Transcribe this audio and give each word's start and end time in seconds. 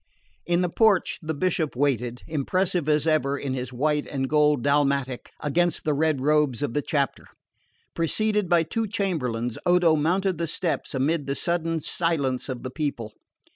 In 0.47 0.61
the 0.61 0.69
porch 0.69 1.19
the 1.21 1.35
Bishop 1.35 1.75
waited, 1.75 2.23
impressive 2.25 2.89
as 2.89 3.05
ever 3.05 3.37
in 3.37 3.53
his 3.53 3.71
white 3.71 4.07
and 4.07 4.27
gold 4.27 4.63
dalmatic, 4.63 5.29
against 5.41 5.83
the 5.85 5.93
red 5.93 6.21
robes 6.21 6.63
of 6.63 6.73
the 6.73 6.81
chapter. 6.81 7.27
Preceded 7.93 8.49
by 8.49 8.63
two 8.63 8.87
chamberlains 8.87 9.59
Odo 9.63 9.95
mounted 9.95 10.39
the 10.39 10.47
steps 10.47 10.95
amid 10.95 11.27
the 11.27 11.35
sudden 11.35 11.81
silence 11.81 12.49
of 12.49 12.63
the 12.63 12.71
people. 12.71 13.13